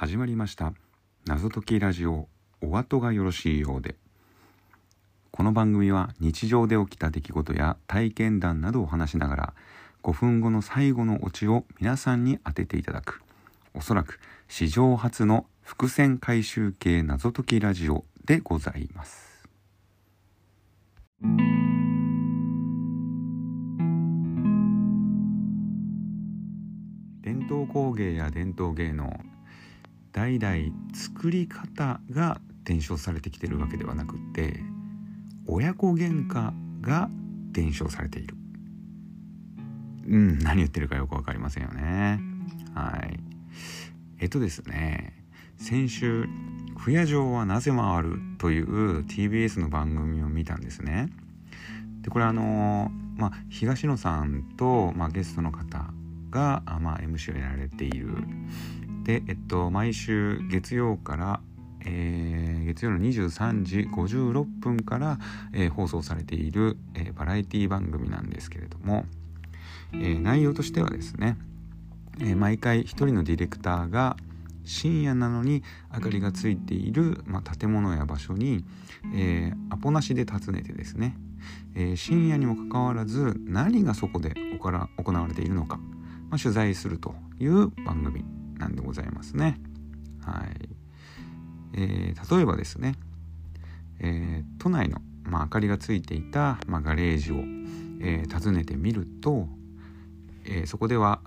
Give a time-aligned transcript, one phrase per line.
[0.00, 0.72] 始まりました。
[1.26, 2.26] 謎解きラジオ
[2.62, 3.96] お後がよろしいようで。
[5.30, 9.54] この番組は日常で起きた出来事や体験談などを話しながら
[10.02, 13.20] 5分後の最後のオチを皆さんに当てていただく。
[13.74, 14.18] おそらく
[14.48, 19.46] 史上初の伏線回収系謎解きラジオでございます。
[27.20, 29.20] 伝統工芸や伝統芸能
[30.12, 30.56] 代々
[30.92, 34.60] 作り方が伝承されてきてるわけではなくって
[35.46, 37.08] 親子喧嘩が
[37.52, 38.36] 伝承されている。
[40.06, 42.20] うん何言ってるかよく分かりませんよね。
[42.74, 43.20] はい。
[44.18, 45.14] えっとですね
[45.56, 46.28] 先週
[46.76, 51.08] 「不夜城はなぜ回る?」という TBS の番組を見たんですね。
[52.02, 55.92] でこれあのまあ東野さんと、まあ、ゲストの方
[56.30, 58.08] が、まあ、MC をやられている
[59.10, 61.40] で、えっと、毎週月曜から、
[61.84, 65.18] えー、月曜の23時56分から、
[65.52, 69.06] えー、放送されている、えー、バラエティ番組なんですけれども、
[69.92, 71.36] えー、内容としてはですね、
[72.20, 74.16] えー、毎回一人のディレクターが
[74.64, 78.64] 深夜なのに明かりがついている、まあ、建物や場所に、
[79.12, 81.16] えー、アポなしで訪ねてですね、
[81.74, 85.78] えー、深夜にもかかわらず何がそこで行われているのか、
[86.28, 88.24] まあ、取材するという番組
[88.60, 89.58] なんでございますね。
[90.24, 90.68] はい。
[91.72, 92.94] えー、例えばですね、
[94.00, 97.36] えー、都内の、まあ、明かりがついていた、まあ、ガレージを、
[98.00, 99.48] えー、訪ねてみると、
[100.44, 101.20] え、そこでは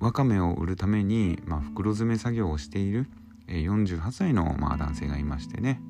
[0.00, 3.08] わかめを売るために、まあ、袋詰め作業をしている、
[3.48, 5.80] え、48歳の、まあ、男性がいましてね、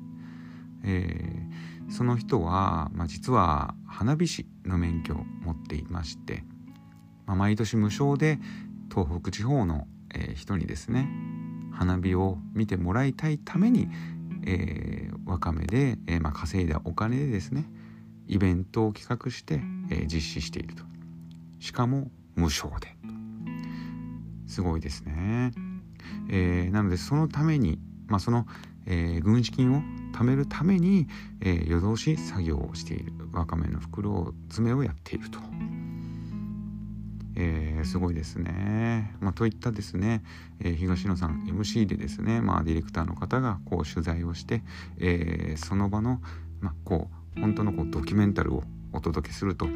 [0.83, 1.47] え、
[1.89, 6.43] その人は、まあ、実は花火師の免許を持っていまして、
[7.25, 8.39] まあ、毎年無償で
[8.89, 11.07] 東北地方のえー、人にですね。
[11.77, 13.87] 花火を見てもらいたいために、
[14.45, 17.69] えー、わかめで、えー、まあ、稼いだお金でですね
[18.27, 20.83] イベントを企画して、え実施していると。
[21.59, 22.97] しかも無償で。
[24.47, 25.51] すごいですね、
[26.29, 28.45] えなのでそのために、まあ、その、
[28.85, 29.81] え軍資金を
[30.13, 31.07] 貯めるために、
[31.39, 33.13] え夜通し作業をしている。
[33.31, 35.39] わかめの袋詰めをやっていると。
[37.39, 39.15] えー、すごいですね。
[39.21, 40.23] まあ、といったですね、
[40.59, 44.63] えー、東野さん MC でですね、まあ、ディレクターの方がこう取材をして、
[44.97, 46.19] えー、その場の、
[46.61, 49.67] まあ、こう本当のこうドキュメンタルをお届けすると。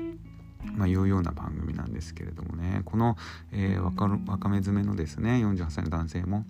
[0.73, 3.17] まあ、いうような番組なんですけれどもねこの、
[3.51, 6.45] えー、若若め詰めのですね48歳の男性も、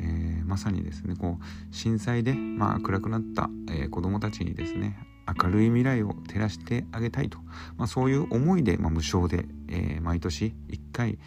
[0.00, 4.96] え、まさにですねこう震災で、まあ、暗くなった、えー、子どもたちにですね
[5.42, 7.38] 明るい未来を照らしてあげたいと、
[7.76, 11.18] まあ、そういう思いで、まあ、無償で、えー、毎年1回、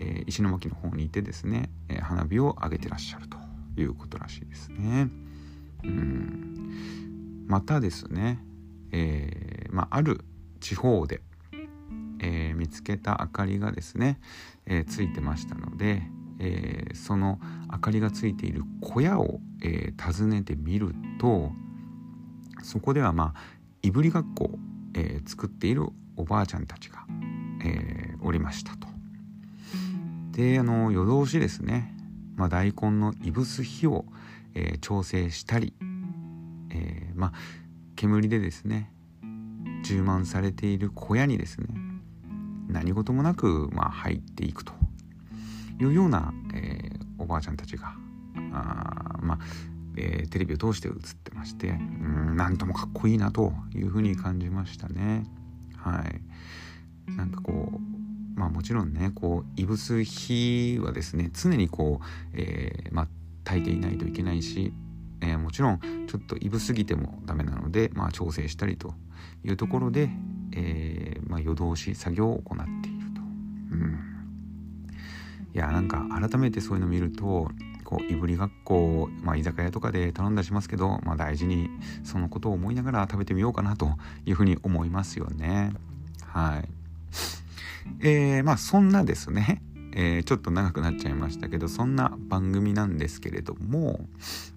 [0.00, 3.36] えー、石巻の方にいてですね、えー、花火を上げてらっしゃると
[3.76, 5.08] いうことらしいですね。
[5.84, 6.46] うん
[7.46, 8.38] またですね、
[8.92, 10.24] えまあ、ある
[10.60, 11.20] 地方で、
[12.20, 14.20] え、見つけた明かりがですね、
[14.66, 16.02] えー、ついてましたので、
[16.38, 17.40] え、その
[17.72, 21.50] 明かりがついている小屋を、え、訪ねてみると
[22.62, 23.40] そこではまあ
[23.82, 24.58] いぶりがっこを、
[24.94, 27.04] えー、作っているおばあちゃんたちが、
[27.64, 28.88] えー、おりましたと。
[30.32, 31.94] であの夜通しですね、
[32.36, 34.04] まあ、大根のいぶす火を、
[34.54, 35.74] えー、調整したり、
[36.70, 37.32] え、まあ
[37.96, 38.90] 煙でですね
[39.82, 41.66] 充満されている小屋にですね
[42.68, 44.72] 何事もなく、まあ、入っていくと
[45.80, 47.94] いうような、え、おばあちゃんたちが
[48.52, 49.38] あまあ
[49.96, 55.24] えー、テレビを通して映ってましてうんなんともかっこいいなというふうに感じましたね。
[55.76, 63.08] はいなんかこうまあもちろんねこういぶす火はですね常にこう、えー、まあ
[63.44, 64.72] 炊いていないといけないし、
[65.20, 68.94] えー、もちろんちょっといぶすぎてもダメなので、まあ、調整したりと
[69.44, 70.10] いうところで、
[70.54, 73.20] えまあ、夜通し作業を行っていると。
[73.72, 74.10] うん
[75.52, 77.50] いやなんか改めてそういうの見ると
[77.90, 81.68] こういぶりがっこまあ、居酒屋とかで頼んだりしますけど、まあ、大事に
[82.04, 83.90] そのことを思いながら食べてみようかなと
[84.24, 85.72] いうふうに思いますよね。
[86.24, 86.68] はい。
[87.98, 89.60] えー、まあそんなですね、
[89.92, 94.06] えー、ちょっと長くなっちゃいましたけどそんな番組なんですけれども、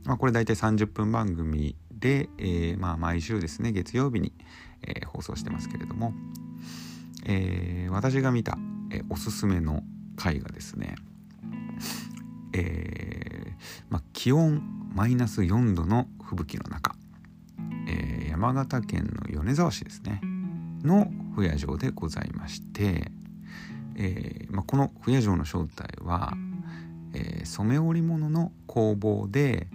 [0.06, 4.34] まあ、これ大体30分番組で、えー、まあ、毎週ですね月曜日に、
[4.86, 6.14] え、放送してますけれども、
[7.26, 8.58] え私が見た、
[8.92, 9.82] えおすすめの
[10.18, 10.96] 回がですね
[12.54, 13.54] えー、
[13.90, 14.62] ま、気温
[14.96, 16.96] マイナス4度の吹雪の中、
[17.88, 20.22] えー、山形県の米沢市ですね
[20.84, 23.12] の不夜城でございまして、
[23.96, 26.34] えー、ま、この不夜城の正体は、
[27.14, 29.68] え、染め織物の工房で、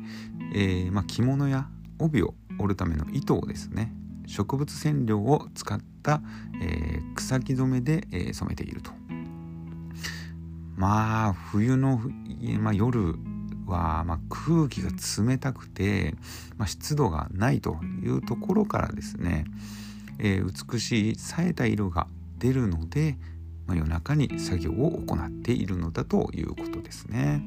[0.54, 3.92] え、ま、着物や帯を織るための糸をですね
[4.26, 6.20] 植物染料を使った、
[6.62, 8.92] え、草木染めで、え、染めていると。
[10.78, 12.00] まあ冬の、
[12.60, 13.16] まあ、夜
[13.66, 16.14] は、まあ、空気が冷たくて、
[16.56, 19.44] まあ、湿度がないというところからですね、
[20.20, 22.06] えー、美しい冴えた色が
[22.38, 23.16] 出るので、
[23.66, 27.42] まあ、夜中に作業を行っているのだということですね。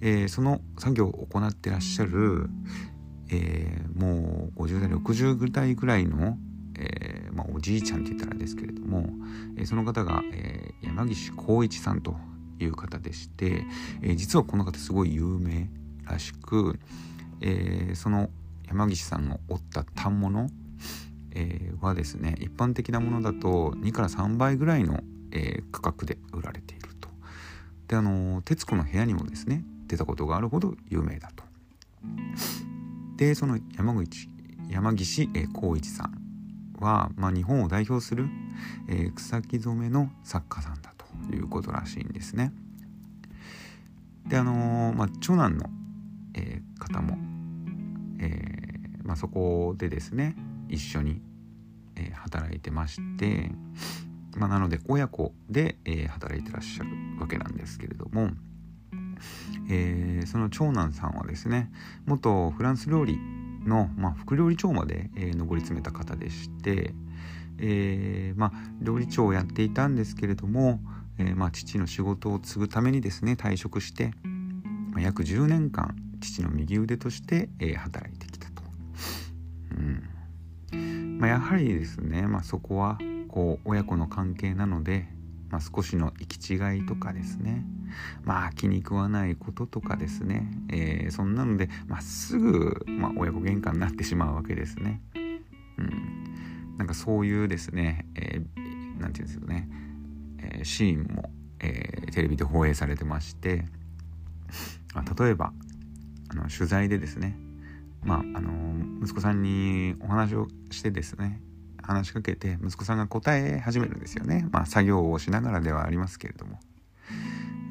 [0.00, 2.48] えー、その作業を行ってらっしゃる、
[3.30, 6.38] えー、もう50代60代ぐらいの、
[6.76, 9.06] えーまあ、おじいちゃんって言ったらですけれども、
[9.56, 12.16] えー、その方が、えー、山岸浩一さんと
[12.58, 13.64] いう方でして、
[14.02, 15.68] えー、実はこの方すごい有名
[16.04, 16.78] らしく、
[17.40, 18.30] えー、その
[18.68, 20.48] 山岸さんの折った反物、
[21.34, 25.00] えー、はですね一般的なものだと2から3倍ぐらいの、
[25.32, 27.08] えー、価格で売られていると。
[27.88, 31.44] であの「徹子の部屋」にもですね出たことがあるほど有名だと。
[33.16, 34.28] でその山口
[34.68, 36.23] 山岸浩一さん
[36.84, 38.28] は、まあ、日本を代表する、
[38.88, 42.52] えー、草木染めの作家さんだということらしいんですね。
[44.26, 45.70] であのー、まあ、長男の、
[46.34, 47.18] えー、方も、
[48.20, 48.64] えー
[49.04, 50.34] まあ、そこでですね
[50.68, 51.20] 一緒に、
[51.96, 53.50] えー、働いてまして、
[54.36, 56.90] まあ、なので親子で、えー、働いてらっしゃる
[57.20, 58.30] わけなんですけれども、
[59.70, 61.70] えー、その長男さんはですね
[62.06, 63.18] 元フランス料理
[63.66, 66.94] の、まあ、副料理長まで、えー、上り詰めた方でして、
[67.58, 70.80] えーまあ、料理長をやっていたんですけれども、
[71.18, 74.12] えーまあ、父の仕事を継ぐためにですね退職して、
[74.92, 78.62] まあ、約10年間父の右腕として、えー、働いてきたと。
[79.72, 85.08] うんまあ、やはりですね、まあ、そこはこう親子の関係なので、
[85.54, 87.64] まあ、少しの行き違いとかですね。
[88.24, 95.00] まあ気に食わないこととかですね、えー、そんなので、まあ、すぐ、まあ、親子喧嘩になってしまうわけですね。
[95.78, 99.68] うん、なんかそういうですね、えー、て言うんですかね、
[100.38, 101.30] えー、シーンも、
[101.60, 103.64] えー、テレビで放映されてまして、
[104.92, 105.52] まあ、例えば
[106.30, 107.38] あの取材でですね。
[108.02, 108.50] まああの
[109.04, 111.40] 息子さんにお話をしてですね。
[111.84, 114.48] 話しかけて息子さんが答え始めるんですよね。
[114.50, 116.58] まあ作業をしながらではありますけれども、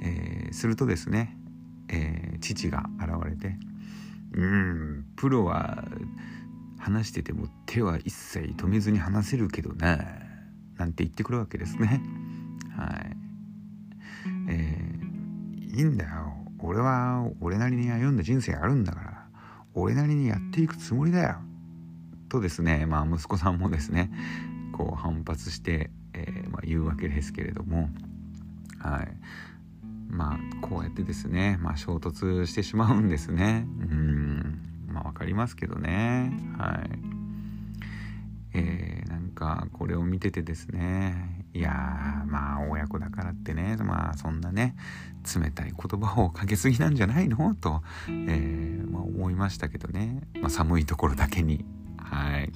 [0.01, 1.37] えー、するとですね、
[1.89, 3.57] えー、父が現れて
[4.33, 5.85] 「うんプロは
[6.77, 9.97] 話してても手は一切止めずに話せるけどな」
[10.77, 12.01] なんて言ってくるわけですね。
[12.75, 13.17] はい。
[14.49, 16.33] えー、いいんだよ。
[16.59, 19.27] 俺は俺なりに歩んだ人生あるんだから
[19.73, 21.37] 俺なりにやっていくつもりだよ。
[22.33, 24.11] とですね、まあ、息子さんもですね
[24.71, 27.89] こう反発して、えー、まあ、言うわけですけれども、
[28.79, 29.17] はい、
[30.09, 33.67] まあこうやってですね、まあ、衝突してしまうんですね。
[33.81, 34.87] うん。
[34.87, 36.31] まあ分かりますけどね。
[36.57, 36.99] はい。
[38.55, 44.75] えー、なんかこれを見ててですねいやまあ親子だからってねまあそんなね
[45.35, 47.55] 冷たい言葉をかけすぎなんじゃないの？
[47.55, 51.65] と、えーまあ、思いましたけどね、まあ、寒いところだけに。
[52.03, 52.51] はい。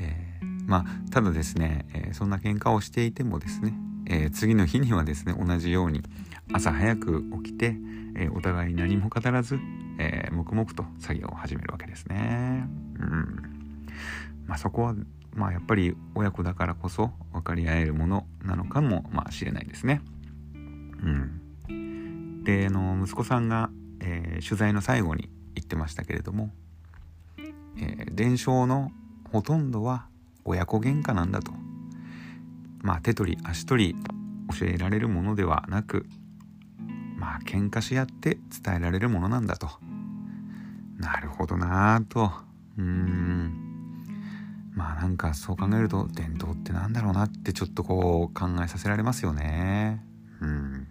[0.00, 3.74] えー、まあ、ただですね、え、そんな喧嘩をしていてもですね、
[4.06, 6.02] え、次の日にはですね、同じように
[6.52, 7.76] 朝早く起きて、
[8.16, 9.58] えお互い何も語らず、
[9.98, 12.66] え黙々と作業を始めるわけですね。
[12.98, 13.86] うん。
[14.46, 14.94] まあ、そこは、
[15.34, 20.02] まあ、やっぱり親子だからこそ分かり合えるものなのかも、まあ、しれないですね。
[20.54, 20.58] う
[21.72, 22.42] ん。
[22.44, 26.50] で、あの、息子さんが、え取材の最後に言ってましたけれども、
[27.80, 28.92] えー、伝承の
[29.32, 30.06] ほとんどは
[30.44, 31.52] 親子喧嘩なんだと。
[32.82, 33.96] まあ手取り足取り
[34.58, 36.06] 教えられるものではなく
[37.16, 39.68] まあ喧嘩し合って伝えられるものなんだと。
[40.98, 42.32] なるほどなぁと。
[42.78, 43.52] うん。
[44.74, 50.02] まあなんかそう考えると伝統ってなんだろうなってちょっとこう考えさせられますよね。
[50.40, 50.86] うん。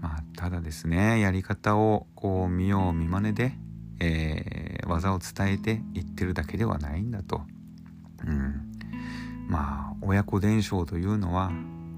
[0.00, 3.52] まあただですねやり方をこう見よう見まねで
[4.00, 7.42] え、技を伝えていってるだけではないんだと。
[8.26, 8.72] うん、
[9.48, 11.50] まあ親子伝承というのは、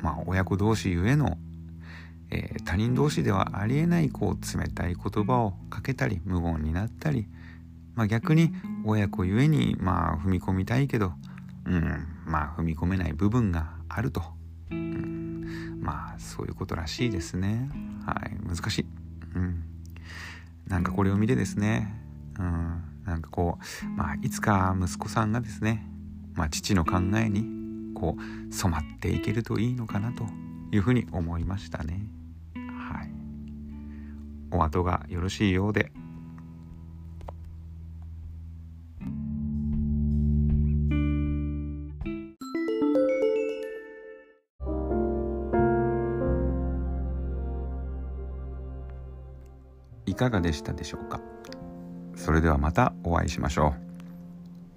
[0.03, 1.39] まあ、親子同士ゆえの、
[2.31, 7.27] えー、他人同士ではありえないこう冷たい言葉をかけたり無言になったり、
[7.95, 8.53] まあ、逆に
[8.85, 11.13] 親子ゆえにまあ踏み込みたいけど、
[11.67, 14.23] うん、まあ踏み込めない部分があると、
[14.71, 17.71] うん、まあそういうことらしいですね。
[18.05, 18.37] はい。
[18.47, 18.87] 難しい。
[19.35, 19.65] うん。
[20.67, 21.93] なんかこれを見てですね、
[22.39, 25.87] うん、なんかこう、まあ、いつか息子さんがですね、
[26.35, 27.45] まあ、父の考えに
[27.95, 30.25] こう染まっていけるといいのかなと
[30.73, 32.07] いうふうに思いましたね。
[34.53, 35.93] うお後がよろしいようで。
[50.07, 51.21] いかがでしたでしょうか？
[52.21, 53.75] それではまたお会いしましょう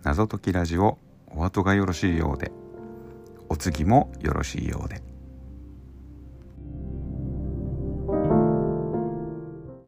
[0.04, 0.98] 謎解きラジオ
[1.28, 2.54] お後がよろしいようで
[3.50, 5.13] お次もよろしいようで。